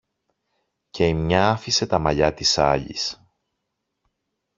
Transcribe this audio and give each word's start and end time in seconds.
και 0.89 1.07
η 1.07 1.13
μια 1.13 1.49
άφησε 1.49 1.85
τα 1.87 1.99
μαλλιά 1.99 2.33
της 2.33 2.57
άλλης. 2.57 3.23